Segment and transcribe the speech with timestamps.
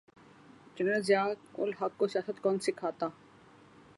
[0.77, 1.25] General Zia
[1.57, 3.07] ul-Haq کو سیاست کون سکھاتا۔